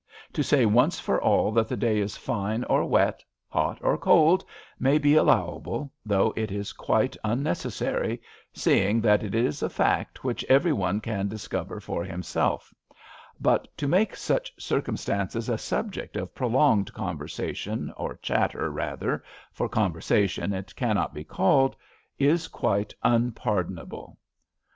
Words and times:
To 0.33 0.41
say 0.41 0.65
once 0.65 0.99
for 0.99 1.21
all 1.21 1.51
that 1.51 1.67
the 1.67 1.77
day 1.77 1.99
is 1.99 2.17
fine 2.17 2.63
or 2.63 2.83
wet, 2.85 3.23
hot 3.49 3.77
or 3.81 3.99
cold, 3.99 4.43
may 4.79 4.97
be 4.97 5.13
allowable, 5.13 5.93
though 6.03 6.33
it 6.35 6.51
is 6.51 6.73
quite 6.73 7.15
unnecessary, 7.23 8.19
seeing 8.51 9.05
it 9.05 9.35
is 9.35 9.61
a 9.61 9.69
fact 9.69 10.23
which 10.23 10.43
every 10.45 10.73
one 10.73 11.01
can 11.01 11.27
discover 11.27 11.79
for 11.79 12.03
himself; 12.03 12.73
but 13.39 13.67
to 13.77 13.87
make 13.87 14.15
such 14.15 14.51
cir 14.57 14.81
cumstances 14.81 15.49
a 15.49 15.57
subject 15.59 16.15
of 16.17 16.33
pro 16.33 16.47
longed 16.47 16.91
conversation, 16.95 17.93
or 17.95 18.17
chatter 18.23 18.71
rather, 18.71 19.23
for 19.51 19.69
conversation 19.69 20.51
it 20.51 20.75
cannot 20.75 21.13
be 21.13 21.23
called, 21.23 21.75
is 22.17 22.47
quite 22.47 22.91
unpardonable." 23.03 24.17